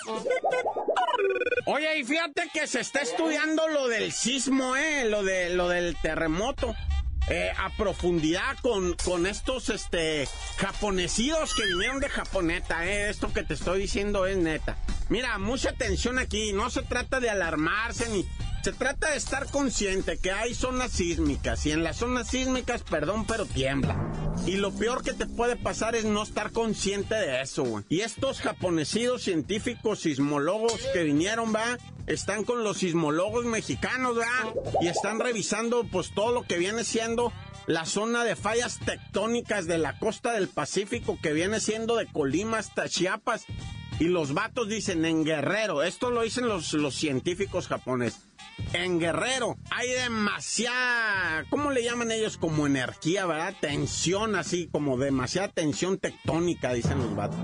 Oye, 1.68 2.00
y 2.00 2.04
fíjate 2.04 2.50
que 2.54 2.66
se 2.66 2.80
está 2.80 3.02
estudiando 3.02 3.68
lo 3.68 3.88
del 3.88 4.12
sismo, 4.12 4.76
¿eh? 4.76 5.06
Lo, 5.06 5.24
de, 5.24 5.50
lo 5.52 5.70
del 5.70 5.96
terremoto. 6.02 6.74
Eh, 7.30 7.52
a 7.58 7.70
profundidad 7.72 8.58
con, 8.62 8.94
con 9.04 9.26
estos 9.26 9.70
este 9.70 10.30
japonesidos 10.58 11.54
que 11.56 11.66
vinieron 11.66 12.00
de 12.00 12.08
Japoneta, 12.08 12.86
eh. 12.86 13.10
Esto 13.10 13.34
que 13.34 13.44
te 13.44 13.54
estoy 13.54 13.82
diciendo 13.82 14.26
es 14.26 14.38
neta. 14.38 14.78
Mira, 15.10 15.38
mucha 15.38 15.72
atención 15.72 16.20
aquí, 16.20 16.54
no 16.54 16.70
se 16.70 16.84
trata 16.84 17.20
de 17.20 17.30
alarmarse 17.30 18.08
ni 18.10 18.26
se 18.68 18.74
trata 18.74 19.12
de 19.12 19.16
estar 19.16 19.50
consciente 19.50 20.18
que 20.18 20.34
hay 20.34 20.54
zonas 20.54 20.92
sísmicas 20.92 21.66
y 21.66 21.72
en 21.72 21.86
las 21.86 21.96
zonas 21.96 22.28
sísmicas, 22.28 22.84
perdón, 22.84 23.26
pero 23.26 23.46
tiembla. 23.46 24.12
Y 24.46 24.58
lo 24.58 24.74
peor 24.74 25.04
que 25.04 25.14
te 25.14 25.26
puede 25.26 25.56
pasar 25.56 25.96
es 25.96 26.04
no 26.04 26.22
estar 26.22 26.52
consciente 26.52 27.16
de 27.16 27.42
eso. 27.42 27.86
Y 27.88 28.02
estos 28.02 28.42
japonesidos 28.42 29.24
científicos 29.24 30.02
sismólogos 30.02 30.82
que 30.92 31.04
vinieron, 31.04 31.56
va, 31.56 31.78
están 32.08 32.44
con 32.44 32.66
los 32.66 32.80
sismólogos 32.80 33.46
mexicanos, 33.46 34.18
va, 34.18 34.54
y 34.82 34.88
están 34.88 35.22
revisando 35.22 35.86
pues 35.90 36.14
todo 36.14 36.34
lo 36.34 36.44
que 36.44 36.58
viene 36.58 36.84
siendo 36.84 37.32
la 37.68 37.86
zona 37.86 38.26
de 38.26 38.36
fallas 38.36 38.80
tectónicas 38.86 39.68
de 39.68 39.78
la 39.78 39.98
costa 39.98 40.34
del 40.34 40.50
Pacífico 40.50 41.18
que 41.22 41.32
viene 41.32 41.62
siendo 41.62 41.96
de 41.96 42.08
Colima 42.08 42.58
hasta 42.58 42.90
Chiapas. 42.90 43.46
Y 44.02 44.10
los 44.10 44.34
vatos 44.34 44.68
dicen 44.68 45.06
en 45.06 45.24
Guerrero, 45.24 45.84
esto 45.84 46.12
lo 46.12 46.24
dicen 46.24 46.50
los, 46.50 46.74
los 46.74 46.96
científicos 46.96 47.70
japoneses 47.70 48.27
en 48.74 49.00
Guerrero 49.00 49.58
hay 49.72 49.90
demasiada, 49.90 51.46
¿cómo 51.50 51.72
le 51.72 51.84
llaman 51.84 52.12
ellos? 52.12 52.38
Como 52.38 52.68
energía, 52.68 53.26
¿verdad? 53.26 53.54
Tensión 53.60 54.36
así, 54.36 54.68
como 54.72 54.98
demasiada 54.98 55.50
tensión 55.50 55.98
tectónica, 55.98 56.74
dicen 56.74 57.00
los 57.00 57.16
vatos. 57.16 57.40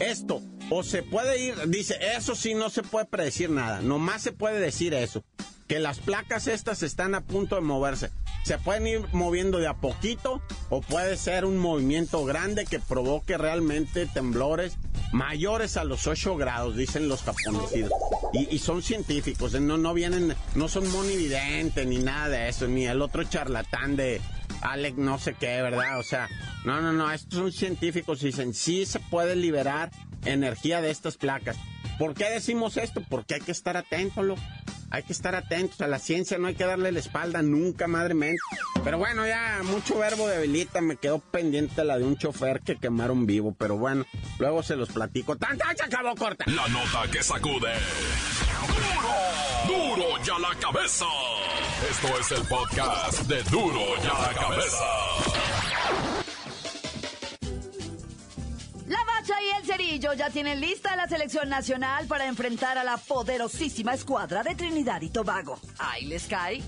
Esto, 0.00 0.42
o 0.70 0.82
se 0.82 1.02
puede 1.02 1.40
ir, 1.40 1.68
dice, 1.68 1.98
eso 2.16 2.34
sí 2.34 2.54
no 2.54 2.70
se 2.70 2.82
puede 2.82 3.06
predecir 3.06 3.50
nada, 3.50 3.80
nomás 3.80 4.22
se 4.22 4.32
puede 4.32 4.60
decir 4.60 4.94
eso, 4.94 5.24
que 5.66 5.78
las 5.78 5.98
placas 5.98 6.46
estas 6.46 6.82
están 6.82 7.14
a 7.14 7.22
punto 7.22 7.56
de 7.56 7.62
moverse. 7.62 8.10
Se 8.44 8.58
pueden 8.58 8.86
ir 8.86 9.02
moviendo 9.12 9.58
de 9.58 9.66
a 9.66 9.74
poquito 9.74 10.40
o 10.70 10.80
puede 10.80 11.16
ser 11.16 11.44
un 11.44 11.58
movimiento 11.58 12.24
grande 12.24 12.64
que 12.64 12.78
provoque 12.78 13.36
realmente 13.36 14.06
temblores 14.06 14.78
mayores 15.12 15.76
a 15.76 15.84
los 15.84 16.06
8 16.06 16.36
grados, 16.36 16.76
dicen 16.76 17.08
los 17.08 17.22
japoneses. 17.22 17.90
Y, 18.32 18.58
son 18.58 18.82
científicos, 18.82 19.58
no, 19.58 19.78
no 19.78 19.94
vienen, 19.94 20.34
no 20.54 20.68
son 20.68 20.90
monividentes 20.92 21.86
ni 21.86 21.98
nada 21.98 22.28
de 22.28 22.48
eso, 22.48 22.68
ni 22.68 22.86
el 22.86 23.00
otro 23.00 23.24
charlatán 23.24 23.96
de 23.96 24.20
Alex 24.60 24.98
no 24.98 25.18
sé 25.18 25.34
qué, 25.34 25.62
¿verdad? 25.62 25.98
O 25.98 26.02
sea, 26.02 26.28
no, 26.64 26.80
no, 26.82 26.92
no, 26.92 27.10
estos 27.10 27.38
son 27.38 27.52
científicos 27.52 28.22
y 28.22 28.26
dicen, 28.26 28.52
sí 28.52 28.84
se 28.84 29.00
puede 29.00 29.34
liberar 29.34 29.90
energía 30.24 30.82
de 30.82 30.90
estas 30.90 31.16
placas. 31.16 31.56
¿Por 31.98 32.14
qué 32.14 32.30
decimos 32.30 32.76
esto? 32.76 33.02
Porque 33.08 33.34
hay 33.34 33.40
que 33.40 33.52
estar 33.52 33.76
atentos, 33.76 34.24
loco. 34.24 34.42
Hay 34.90 35.02
que 35.02 35.12
estar 35.12 35.34
atentos 35.34 35.80
a 35.82 35.86
la 35.86 35.98
ciencia, 35.98 36.38
no 36.38 36.46
hay 36.46 36.54
que 36.54 36.64
darle 36.64 36.90
la 36.92 36.98
espalda 36.98 37.42
nunca, 37.42 37.86
madre 37.86 38.14
mía. 38.14 38.34
Pero 38.82 38.96
bueno, 38.98 39.26
ya 39.26 39.60
mucho 39.64 39.98
verbo 39.98 40.26
de 40.28 40.38
velita, 40.38 40.80
me 40.80 40.96
quedó 40.96 41.18
pendiente 41.18 41.84
la 41.84 41.98
de 41.98 42.04
un 42.04 42.16
chofer 42.16 42.60
que 42.60 42.76
quemaron 42.76 43.26
vivo, 43.26 43.54
pero 43.58 43.76
bueno, 43.76 44.06
luego 44.38 44.62
se 44.62 44.76
los 44.76 44.88
platico. 44.88 45.36
¡Tan, 45.36 45.58
tan, 45.58 45.76
se 45.76 45.84
acabó 45.84 46.14
corta! 46.14 46.44
La 46.48 46.66
nota 46.68 47.02
que 47.12 47.22
sacude. 47.22 47.72
¡Duro! 49.66 49.96
¡Duro 49.96 50.24
ya 50.24 50.38
la 50.38 50.54
cabeza! 50.58 51.06
Esto 51.90 52.08
es 52.18 52.32
el 52.32 52.46
podcast 52.46 53.22
de 53.28 53.42
Duro 53.44 53.96
ya 54.02 54.14
la 54.14 54.34
cabeza. 54.34 55.37
Cerillo 59.68 60.14
ya 60.14 60.30
tienen 60.30 60.62
lista 60.62 60.96
la 60.96 61.06
selección 61.06 61.50
nacional 61.50 62.06
para 62.06 62.24
enfrentar 62.24 62.78
a 62.78 62.84
la 62.84 62.96
poderosísima 62.96 63.92
escuadra 63.92 64.42
de 64.42 64.54
Trinidad 64.54 65.02
y 65.02 65.10
Tobago. 65.10 65.60
Ahí 65.78 66.06
les 66.06 66.26
cae. 66.26 66.62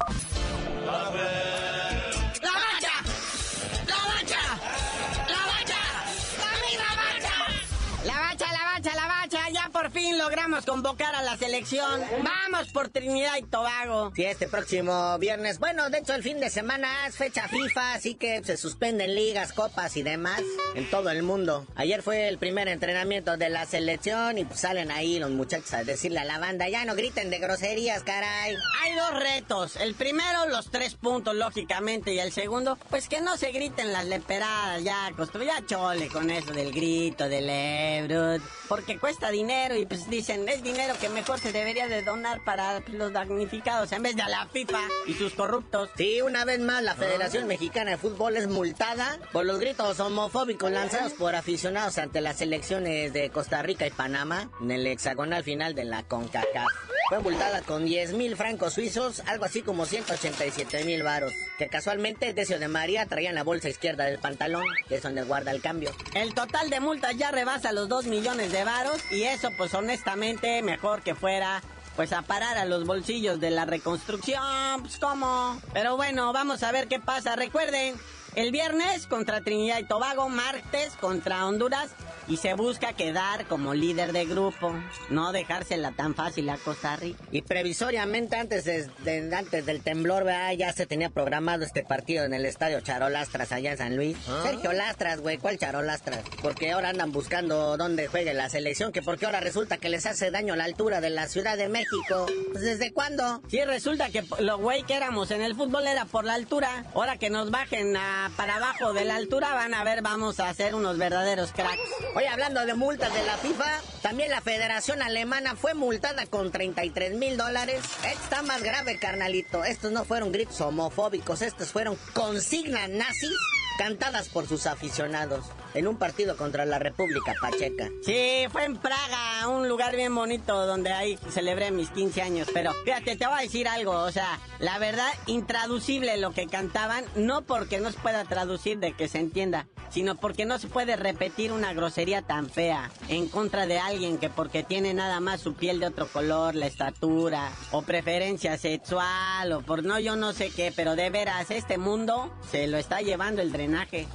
Convocar 10.67 11.15
a 11.15 11.23
la 11.23 11.37
selección. 11.37 12.01
¡Vamos 12.23 12.69
por 12.73 12.89
Trinidad 12.89 13.37
y 13.39 13.43
Tobago! 13.43 14.13
Sí, 14.15 14.25
este 14.25 14.49
próximo 14.49 15.19
viernes. 15.19 15.59
Bueno, 15.59 15.91
de 15.91 15.99
hecho, 15.99 16.15
el 16.15 16.23
fin 16.23 16.41
de 16.41 16.51
semana 16.51 17.07
es 17.07 17.17
fecha 17.17 17.49
FIFA, 17.49 17.95
así 17.95 18.15
que 18.15 18.43
se 18.45 18.57
suspenden 18.57 19.15
ligas, 19.15 19.53
copas 19.53 19.97
y 19.97 20.03
demás 20.03 20.43
en 20.75 20.89
todo 20.91 21.11
el 21.11 21.23
mundo. 21.23 21.67
Ayer 21.75 22.03
fue 22.03 22.29
el 22.29 22.39
primer 22.39 22.69
entrenamiento 22.69 23.37
de 23.37 23.49
la 23.49 23.67
selección 23.67 24.39
y 24.39 24.45
pues 24.45 24.61
salen 24.61 24.91
ahí 24.91 25.19
los 25.19 25.31
muchachos 25.31 25.73
a 25.75 25.85
decirle 25.85 26.21
a 26.21 26.25
la 26.25 26.39
banda, 26.39 26.69
ya 26.69 26.85
no 26.85 26.95
griten 26.95 27.31
de 27.31 27.39
groserías, 27.39 28.03
caray. 28.03 28.57
Hay 28.83 28.95
dos 28.95 29.19
retos. 29.19 29.77
El 29.77 29.95
primero, 29.95 30.47
los 30.49 30.71
tres 30.71 30.95
puntos, 30.95 31.35
lógicamente, 31.35 32.13
y 32.13 32.21
el 32.21 32.33
segundo, 32.33 32.79
pues 32.91 33.09
que 33.09 33.21
no 33.21 33.37
se 33.37 33.53
griten 33.53 33.93
las 33.93 34.05
leperadas, 34.05 34.83
ya, 34.83 35.11
ya 35.45 35.67
chole 35.67 36.09
con 36.09 36.31
eso 36.31 36.53
del 36.53 36.73
grito, 36.73 37.29
del 37.29 37.49
ebro, 37.49 38.43
porque 38.69 38.99
cuesta 38.99 39.31
dinero 39.31 39.77
y 39.77 39.87
pues 39.87 40.09
dicen, 40.09 40.49
es 40.51 40.63
dinero 40.63 40.95
que 41.01 41.09
mejor 41.09 41.39
se 41.39 41.53
debería 41.53 41.87
de 41.87 42.03
donar 42.03 42.43
para 42.45 42.81
los 42.89 43.13
damnificados 43.13 43.93
en 43.93 44.03
vez 44.03 44.17
de 44.17 44.23
a 44.23 44.29
la 44.29 44.47
FIFA 44.47 44.81
y 45.07 45.15
sus 45.15 45.35
corruptos. 45.35 45.91
Sí, 45.97 46.21
una 46.23 46.45
vez 46.45 46.59
más, 46.61 46.83
la 46.83 46.95
Federación 46.95 47.47
Mexicana 47.47 47.93
de 47.93 47.99
Fútbol 47.99 48.37
es 48.37 48.49
multada 48.49 49.19
por 49.33 49.45
los 49.45 49.61
gritos 49.61 50.01
homofóbicos 50.01 50.71
lanzados 50.71 51.13
por 51.13 51.35
aficionados 51.35 51.99
ante 51.99 52.21
las 52.21 52.41
elecciones 52.41 53.13
de 53.13 53.31
Costa 53.31 53.63
Rica 53.63 53.87
y 53.87 53.91
Panamá 53.91 54.51
en 54.61 54.71
el 54.73 54.87
hexagonal 54.87 55.45
final 55.45 55.75
de 55.75 55.85
la 55.85 56.03
CONCACAF. 56.03 57.00
Fue 57.11 57.19
multada 57.19 57.61
con 57.63 57.87
10 57.87 58.13
mil 58.13 58.37
francos 58.37 58.75
suizos, 58.75 59.19
algo 59.27 59.45
así 59.45 59.63
como 59.63 59.85
187 59.85 60.85
mil 60.85 61.03
varos, 61.03 61.33
que 61.59 61.67
casualmente 61.67 62.33
Decio 62.33 62.61
de 62.61 62.69
María 62.69 63.05
traía 63.07 63.31
en 63.31 63.35
la 63.35 63.43
bolsa 63.43 63.69
izquierda 63.69 64.05
del 64.05 64.21
pantalón, 64.21 64.65
que 64.89 64.95
es 64.95 65.03
donde 65.03 65.25
guarda 65.25 65.51
el 65.51 65.61
cambio. 65.61 65.91
El 66.15 66.35
total 66.35 66.71
de 66.71 66.79
multas 66.79 67.17
ya 67.17 67.33
rebasa 67.33 67.73
los 67.73 67.89
2 67.89 68.07
millones 68.07 68.53
de 68.53 68.63
varos 68.63 69.01
y 69.11 69.25
eso 69.25 69.49
pues 69.57 69.75
honestamente 69.75 70.63
mejor 70.63 71.03
que 71.03 71.17
fuera 71.17 71.65
pues 71.97 72.13
a 72.13 72.23
parar 72.23 72.57
a 72.57 72.65
los 72.65 72.87
bolsillos 72.87 73.41
de 73.41 73.51
la 73.51 73.65
reconstrucción, 73.65 74.81
pues 74.81 74.97
cómo. 74.99 75.61
Pero 75.73 75.97
bueno, 75.97 76.33
vamos 76.33 76.63
a 76.63 76.71
ver 76.71 76.87
qué 76.87 77.01
pasa. 77.01 77.35
Recuerden, 77.35 77.97
el 78.35 78.53
viernes 78.53 79.07
contra 79.07 79.41
Trinidad 79.41 79.79
y 79.79 79.85
Tobago, 79.85 80.29
martes 80.29 80.93
contra 81.01 81.47
Honduras 81.47 81.91
y 82.29 82.37
se 82.37 82.55
busca 82.55 82.93
quedar 82.93 83.47
como 83.47 83.75
líder 83.75 84.13
de 84.13 84.25
grupo, 84.25 84.73
no 85.09 85.33
dejársela 85.33 85.93
tan 85.93 86.15
fácil 86.15 86.49
a 86.49 86.57
Costa 86.59 86.97
Rica. 86.97 87.19
Y 87.33 87.43
previsoriamente 87.43 88.37
antes, 88.37 88.65
de, 88.65 89.35
antes 89.37 89.67
del 89.67 89.83
temblor, 89.83 90.27
ya 90.57 90.73
se 90.73 90.87
tenía 90.87 91.11
programado 91.11 91.65
este 91.65 91.83
partido 91.83 92.25
en 92.25 92.35
el 92.35 92.47
estadio 92.47 92.81
Charolastras 92.81 93.53
allá 93.53 93.73
en 93.73 93.79
San 93.79 93.97
Luis. 93.97 94.17
¿Ah? 94.29 94.43
Sergio 94.45 94.73
Lastras, 94.73 95.21
güey, 95.21 95.39
¿cuál 95.39 95.59
Charolastras? 95.59 96.23
Porque 96.43 96.71
ahora 96.71 96.91
andan 96.91 97.11
buscando 97.11 97.77
dónde 97.77 98.07
juegue 98.07 98.35
la 98.35 98.49
selección, 98.49 98.93
que 98.93 99.03
porque 99.03 99.27
ahora 99.27 99.41
resulta 99.41 99.79
que 99.79 99.89
les 99.89 100.07
hace 100.07 100.31
daño 100.31 100.55
la 100.57 100.65
altura 100.65 101.01
de 101.01 101.11
la 101.11 101.27
Ciudad 101.27 101.57
de 101.57 101.69
México. 101.69 102.27
Pues, 102.53 102.63
¿Desde 102.63 102.93
cuándo? 102.93 103.43
Sí, 103.49 103.65
resulta 103.65 104.11
que 104.11 104.25
lo 104.39 104.59
güey 104.59 104.83
que 104.85 104.95
éramos 104.95 105.31
en 105.31 105.43
el 105.43 105.57
fútbol 105.57 105.87
era 105.87 106.05
por 106.05 106.25
la 106.25 106.35
altura. 106.35 106.85
Ahora 106.95 107.17
que 107.17 107.31
nos 107.31 107.51
bajen 107.51 107.97
para 108.37 108.57
abajo 108.57 108.93
de 108.93 109.05
la 109.05 109.17
altura, 109.17 109.55
van 109.55 109.73
a 109.73 109.85
ver, 109.85 110.03
vamos 110.03 110.41
a 110.41 110.49
hacer 110.49 110.75
unos 110.75 110.99
verdaderos 110.99 111.53
cracks. 111.53 111.81
Oye, 112.15 112.29
hablando 112.29 112.67
de 112.67 112.75
multas 112.75 113.13
de 113.15 113.25
la 113.25 113.37
FIFA, 113.39 113.81
también 114.03 114.31
la 114.31 114.41
Federación 114.41 115.01
Alemana 115.03 115.57
fue 115.57 115.75
multada 115.75 116.27
con 116.27 116.51
33 116.51 117.15
mil 117.15 117.37
dólares. 117.37 117.83
está 118.05 118.43
más 118.43 118.63
grave, 118.63 118.99
carnalito. 118.99 119.65
Estos 119.65 119.93
no 119.93 120.05
fueron 120.05 120.33
gritos 120.33 120.61
homofóbicos, 120.61 121.43
estos 121.43 121.73
fueron 121.73 121.97
consignas 122.13 122.89
nazis 122.91 123.37
cantadas 123.81 124.29
por 124.29 124.47
sus 124.47 124.67
aficionados 124.67 125.47
en 125.73 125.89
un 125.89 125.97
partido 125.97 126.37
contra 126.37 126.67
la 126.67 126.79
República 126.79 127.33
Pacheca. 127.41 127.89
Sí, 128.05 128.45
fue 128.53 128.67
en 128.67 128.77
Praga, 128.77 129.49
un 129.49 129.71
lugar 129.71 129.97
bien 129.97 130.15
bonito 130.15 130.67
donde 130.67 130.93
ahí 130.93 131.19
celebré 131.31 131.71
mis 131.71 131.89
15 131.89 132.21
años. 132.21 132.49
Pero 132.53 132.75
fíjate, 132.85 133.17
te 133.17 133.27
voy 133.27 133.39
a 133.39 133.43
decir 133.43 133.69
algo, 133.69 133.93
o 133.93 134.13
sea, 134.13 134.39
la 134.59 134.79
verdad, 134.79 135.11
intraducible 135.25 136.19
lo 136.19 136.33
que 136.33 136.47
cantaban, 136.47 137.07
no 137.15 137.41
porque 137.41 137.81
no 137.81 137.91
se 137.91 137.99
pueda 138.01 138.25
traducir 138.25 138.81
de 138.81 138.93
que 138.93 139.09
se 139.09 139.19
entienda, 139.19 139.67
sino 139.89 140.15
porque 140.15 140.45
no 140.45 140.59
se 140.59 140.69
puede 140.69 140.97
repetir 140.97 141.51
una 141.51 141.73
grosería 141.73 142.21
tan 142.21 142.51
fea 142.51 142.91
en 143.09 143.29
contra 143.29 143.65
de 143.65 143.79
alguien 143.79 144.19
que 144.19 144.29
porque 144.29 144.63
tiene 144.63 144.93
nada 144.93 145.21
más 145.21 145.41
su 145.41 145.55
piel 145.55 145.81
de 145.81 145.87
otro 145.87 146.07
color, 146.07 146.55
la 146.55 146.67
estatura, 146.67 147.51
o 147.71 147.81
preferencia 147.81 148.59
sexual, 148.59 149.53
o 149.53 149.63
por 149.63 149.85
no 149.85 149.99
yo 149.99 150.17
no 150.17 150.35
sé 150.35 150.51
qué, 150.51 150.71
pero 150.77 150.97
de 150.97 151.09
veras, 151.09 151.51
este 151.51 151.79
mundo 151.79 152.31
se 152.51 152.67
lo 152.67 152.77
está 152.77 153.01
llevando 153.01 153.41
el 153.41 153.53
drenaje. 153.53 153.70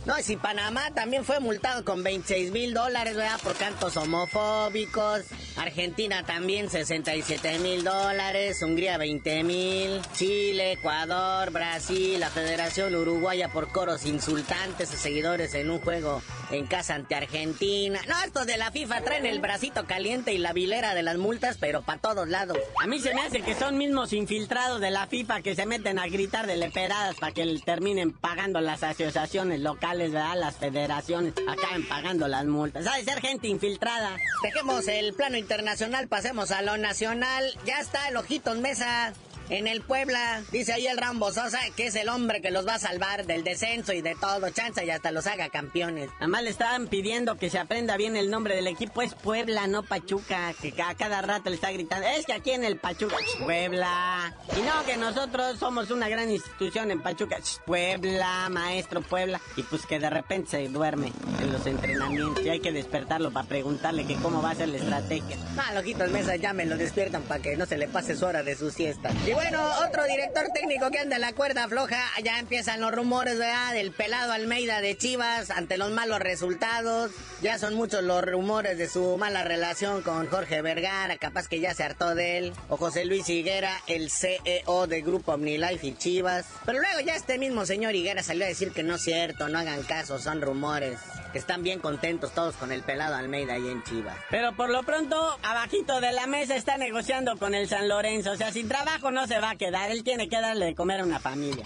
No, 0.05 0.15
si 0.21 0.35
Panamá 0.37 0.91
también 0.93 1.23
fue 1.23 1.39
multado 1.39 1.83
con 1.85 2.03
26 2.03 2.51
mil 2.51 2.73
dólares, 2.73 3.15
¿verdad? 3.15 3.39
Por 3.41 3.55
cantos 3.55 3.97
homofóbicos. 3.97 5.21
Argentina 5.57 6.23
también 6.23 6.69
67 6.69 7.59
mil 7.59 7.83
dólares. 7.83 8.61
Hungría 8.61 8.97
20 8.97 9.43
mil. 9.43 10.01
Chile, 10.13 10.73
Ecuador, 10.73 11.51
Brasil, 11.51 12.19
la 12.19 12.29
Federación 12.29 12.95
Uruguaya 12.95 13.49
por 13.49 13.71
coros 13.71 14.05
insultantes 14.05 14.93
a 14.93 14.97
seguidores 14.97 15.53
en 15.53 15.69
un 15.69 15.79
juego 15.79 16.21
en 16.51 16.65
casa 16.67 16.95
ante 16.95 17.15
Argentina. 17.15 17.99
No, 18.07 18.15
estos 18.23 18.45
de 18.45 18.57
la 18.57 18.71
FIFA 18.71 19.01
traen 19.01 19.25
el 19.25 19.39
bracito 19.39 19.85
caliente 19.85 20.33
y 20.33 20.37
la 20.37 20.53
vilera 20.53 20.93
de 20.93 21.03
las 21.03 21.17
multas, 21.17 21.57
pero 21.59 21.81
para 21.81 21.99
todos 21.99 22.27
lados. 22.27 22.57
A 22.81 22.87
mí 22.87 22.99
se 22.99 23.13
me 23.13 23.21
hace 23.21 23.41
que 23.41 23.55
son 23.55 23.77
mismos 23.77 24.13
infiltrados 24.13 24.81
de 24.81 24.91
la 24.91 25.07
FIFA 25.07 25.41
que 25.41 25.55
se 25.55 25.65
meten 25.65 25.99
a 25.99 26.07
gritar 26.07 26.47
de 26.47 26.57
leperadas 26.57 27.15
para 27.15 27.33
que 27.33 27.59
terminen 27.65 28.11
pagando 28.11 28.59
las 28.61 28.83
asociaciones 28.83 29.34
locales, 29.43 30.11
¿verdad? 30.11 30.35
Las 30.37 30.55
federaciones 30.55 31.33
acaben 31.47 31.87
pagando 31.87 32.27
las 32.27 32.45
multas. 32.45 32.85
¿Sabe 32.85 33.03
ser 33.03 33.19
gente 33.19 33.47
infiltrada? 33.47 34.17
Dejemos 34.43 34.87
el 34.87 35.13
plano 35.13 35.37
internacional, 35.37 36.07
pasemos 36.07 36.51
a 36.51 36.61
lo 36.61 36.77
nacional. 36.77 37.51
Ya 37.65 37.79
está 37.79 38.07
el 38.07 38.17
Ojitos 38.17 38.57
Mesa 38.59 39.13
en 39.49 39.67
el 39.67 39.81
Puebla, 39.81 40.41
dice 40.51 40.73
ahí 40.73 40.87
el 40.87 40.97
Rambo 40.97 41.31
Sosa 41.31 41.59
que 41.75 41.87
es 41.87 41.95
el 41.95 42.09
hombre 42.09 42.41
que 42.41 42.51
los 42.51 42.67
va 42.67 42.75
a 42.75 42.79
salvar 42.79 43.25
del 43.25 43.43
descenso 43.43 43.93
y 43.93 44.01
de 44.01 44.15
todo, 44.15 44.49
chanza 44.49 44.83
y 44.83 44.89
hasta 44.89 45.11
los 45.11 45.27
haga 45.27 45.49
campeones. 45.49 46.09
Además 46.19 46.43
le 46.43 46.49
estaban 46.49 46.87
pidiendo 46.87 47.37
que 47.37 47.49
se 47.49 47.59
aprenda 47.59 47.97
bien 47.97 48.15
el 48.15 48.29
nombre 48.29 48.55
del 48.55 48.67
equipo, 48.67 49.01
es 49.01 49.13
Puebla, 49.13 49.67
no 49.67 49.83
Pachuca, 49.83 50.53
que 50.53 50.73
a 50.81 50.95
cada 50.95 51.21
rato 51.21 51.49
le 51.49 51.55
está 51.55 51.71
gritando, 51.71 52.07
es 52.07 52.25
que 52.25 52.33
aquí 52.33 52.51
en 52.51 52.63
el 52.63 52.77
Pachuca, 52.77 53.17
Puebla. 53.43 54.33
Y 54.57 54.61
no, 54.61 54.85
que 54.85 54.97
nosotros 54.97 55.59
somos 55.59 55.91
una 55.91 56.09
gran 56.09 56.31
institución 56.31 56.91
en 56.91 57.01
Pachuca, 57.01 57.37
Puebla, 57.65 58.49
maestro 58.49 59.01
Puebla. 59.01 59.39
Y 59.55 59.63
pues 59.63 59.85
que 59.85 59.99
de 59.99 60.09
repente 60.09 60.51
se 60.51 60.67
duerme 60.69 61.11
en 61.39 61.51
los 61.51 61.65
entrenamientos 61.65 62.43
y 62.43 62.49
hay 62.49 62.59
que 62.59 62.71
despertarlo 62.71 63.31
para 63.31 63.47
preguntarle 63.47 64.05
que 64.05 64.15
cómo 64.15 64.41
va 64.41 64.51
a 64.51 64.55
ser 64.55 64.69
la 64.69 64.77
estrategia. 64.77 65.37
Ah, 65.57 65.73
lojitos 65.73 66.09
mesa 66.11 66.35
ya 66.35 66.53
me 66.53 66.65
lo 66.65 66.77
despiertan 66.77 67.23
para 67.23 67.41
que 67.41 67.55
no 67.55 67.65
se 67.65 67.77
le 67.77 67.87
pase 67.87 68.15
su 68.15 68.25
hora 68.25 68.43
de 68.43 68.55
su 68.55 68.71
siesta 68.71 69.11
bueno, 69.35 69.69
otro 69.85 70.05
director 70.05 70.47
técnico 70.53 70.89
que 70.89 70.99
anda 70.99 71.17
en 71.17 71.21
la 71.21 71.33
cuerda 71.33 71.67
floja, 71.67 71.97
ya 72.23 72.39
empiezan 72.39 72.79
los 72.79 72.93
rumores, 72.93 73.37
¿verdad? 73.37 73.73
Del 73.73 73.91
pelado 73.91 74.31
Almeida 74.31 74.79
de 74.79 74.97
Chivas 74.97 75.51
ante 75.51 75.77
los 75.77 75.91
malos 75.91 76.19
resultados. 76.19 77.11
Ya 77.41 77.59
son 77.59 77.75
muchos 77.75 78.01
los 78.01 78.23
rumores 78.23 78.77
de 78.77 78.87
su 78.87 79.17
mala 79.17 79.43
relación 79.43 80.01
con 80.03 80.27
Jorge 80.27 80.61
Vergara, 80.61 81.17
capaz 81.17 81.49
que 81.49 81.59
ya 81.59 81.73
se 81.73 81.83
hartó 81.83 82.15
de 82.15 82.37
él. 82.37 82.53
O 82.69 82.77
José 82.77 83.03
Luis 83.03 83.27
Higuera, 83.29 83.81
el 83.87 84.09
CEO 84.09 84.87
del 84.87 85.03
grupo 85.03 85.33
OmniLife 85.33 85.85
y 85.85 85.97
Chivas. 85.97 86.45
Pero 86.65 86.79
luego 86.79 87.01
ya 87.01 87.15
este 87.15 87.37
mismo 87.37 87.65
señor 87.65 87.93
Higuera 87.93 88.23
salió 88.23 88.45
a 88.45 88.47
decir 88.47 88.71
que 88.71 88.83
no 88.83 88.95
es 88.95 89.03
cierto, 89.03 89.49
no 89.49 89.59
hagan 89.59 89.83
caso, 89.83 90.17
son 90.17 90.41
rumores 90.41 90.97
están 91.37 91.63
bien 91.63 91.79
contentos 91.79 92.31
todos 92.33 92.55
con 92.55 92.71
el 92.71 92.81
pelado 92.81 93.15
Almeida 93.15 93.53
ahí 93.53 93.67
en 93.67 93.83
Chivas. 93.83 94.15
Pero 94.29 94.55
por 94.55 94.69
lo 94.69 94.83
pronto, 94.83 95.37
abajito 95.43 95.99
de 95.99 96.11
la 96.11 96.27
mesa 96.27 96.55
está 96.55 96.77
negociando 96.77 97.37
con 97.37 97.53
el 97.53 97.67
San 97.67 97.87
Lorenzo. 97.87 98.31
O 98.31 98.35
sea, 98.35 98.51
sin 98.51 98.67
trabajo 98.67 99.11
no 99.11 99.24
se 99.27 99.39
va 99.39 99.51
a 99.51 99.55
quedar. 99.55 99.91
Él 99.91 100.03
tiene 100.03 100.27
que 100.27 100.39
darle 100.39 100.65
de 100.65 100.75
comer 100.75 101.01
a 101.01 101.03
una 101.03 101.19
familia. 101.19 101.63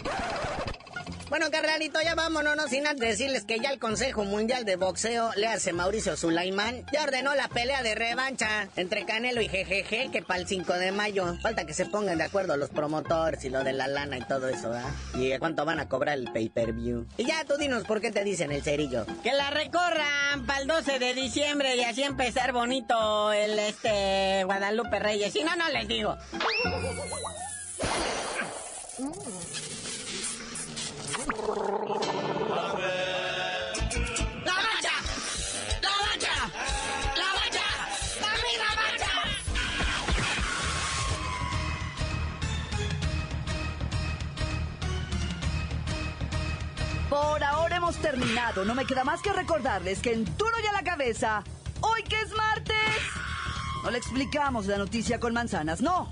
Bueno, 1.29 1.51
carnalito, 1.51 2.01
ya 2.01 2.15
vámonos, 2.15 2.55
no 2.55 2.67
sin 2.67 2.87
antes 2.87 3.07
decirles 3.07 3.45
que 3.45 3.59
ya 3.59 3.69
el 3.69 3.77
Consejo 3.77 4.25
Mundial 4.25 4.65
de 4.65 4.77
Boxeo, 4.77 5.29
le 5.35 5.45
hace 5.45 5.73
Mauricio 5.73 6.17
Sulaimán, 6.17 6.83
ya 6.91 7.03
ordenó 7.03 7.35
la 7.35 7.47
pelea 7.47 7.83
de 7.83 7.93
revancha 7.93 8.67
entre 8.75 9.05
Canelo 9.05 9.39
y 9.39 9.47
GGG, 9.47 10.09
que 10.11 10.23
para 10.25 10.39
el 10.39 10.47
5 10.47 10.73
de 10.73 10.91
mayo. 10.91 11.37
Falta 11.43 11.65
que 11.65 11.75
se 11.75 11.85
pongan 11.85 12.17
de 12.17 12.23
acuerdo 12.23 12.57
los 12.57 12.71
promotores 12.71 13.45
y 13.45 13.49
lo 13.49 13.63
de 13.63 13.73
la 13.73 13.87
lana 13.87 14.17
y 14.17 14.21
todo 14.21 14.47
eso, 14.47 14.71
¿verdad? 14.71 14.89
Y 15.13 15.37
cuánto 15.37 15.65
van 15.65 15.79
a 15.79 15.87
cobrar 15.87 16.17
el 16.17 16.31
pay-per-view. 16.31 17.05
Y 17.17 17.25
ya 17.25 17.45
tú 17.45 17.57
dinos 17.57 17.83
por 17.83 18.01
qué 18.01 18.11
te 18.11 18.23
dicen 18.23 18.51
el 18.51 18.63
cerillo. 18.63 19.05
Que 19.21 19.33
la 19.33 19.51
recorran 19.51 20.47
para 20.47 20.61
el 20.61 20.67
12 20.67 20.97
de 20.97 21.13
diciembre 21.13 21.75
y 21.75 21.83
así 21.83 22.01
empezar 22.01 22.53
bonito 22.53 23.31
el 23.33 23.59
este 23.59 24.43
Guadalupe 24.45 24.97
Reyes. 24.97 25.31
Si 25.31 25.43
no, 25.43 25.55
no 25.55 25.69
les 25.69 25.87
digo. 25.87 26.17
Por 47.09 47.43
ahora 47.43 47.77
hemos 47.77 47.97
terminado. 47.97 48.63
No 48.63 48.75
me 48.75 48.85
queda 48.85 49.03
más 49.03 49.21
que 49.23 49.33
recordarles 49.33 49.99
que 50.01 50.13
en 50.13 50.25
Duro 50.37 50.53
y 50.63 50.67
a 50.67 50.71
la 50.71 50.83
cabeza, 50.83 51.43
hoy 51.81 52.03
que 52.03 52.21
es 52.21 52.31
martes, 52.35 52.75
no 53.83 53.89
le 53.89 53.97
explicamos 53.97 54.67
la 54.67 54.77
noticia 54.77 55.19
con 55.19 55.33
manzanas, 55.33 55.81
no. 55.81 56.11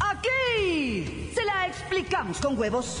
Aquí 0.00 1.30
se 1.34 1.44
la 1.44 1.66
explicamos 1.66 2.38
con 2.38 2.58
huevos. 2.58 3.00